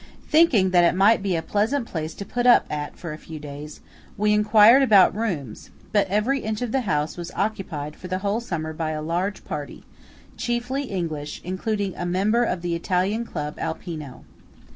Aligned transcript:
Thinking 0.27 0.71
that 0.71 0.83
it 0.83 0.95
might 0.95 1.21
be 1.21 1.35
a 1.35 1.43
pleasant 1.43 1.85
place 1.85 2.15
to 2.15 2.25
put 2.25 2.47
up 2.47 2.65
at 2.71 2.97
for 2.97 3.13
a 3.13 3.19
few 3.19 3.37
days, 3.37 3.81
we 4.17 4.33
enquired 4.33 4.81
about 4.81 5.13
rooms; 5.15 5.69
but 5.91 6.07
every 6.07 6.39
inch 6.39 6.63
of 6.63 6.71
the 6.71 6.81
house 6.89 7.17
was 7.17 7.29
occupied 7.35 7.95
for 7.95 8.07
the 8.07 8.17
whole 8.17 8.39
summer 8.41 8.73
by 8.73 8.93
a 8.93 9.01
large 9.03 9.45
party, 9.45 9.83
chiefly 10.37 10.85
English, 10.85 11.39
including 11.43 11.95
a 11.95 12.05
member 12.07 12.43
of 12.43 12.63
the 12.63 12.73
Italian 12.73 13.25
Club 13.25 13.59
Alpino. 13.59 14.23